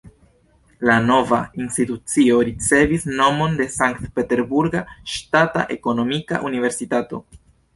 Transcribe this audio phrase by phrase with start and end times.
[0.89, 4.83] La nova institucio ricevis nomon de Sankt-Peterburga
[5.17, 7.23] Ŝtata Ekonomika Universitato.